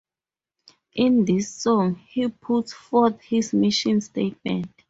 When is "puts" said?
2.27-2.73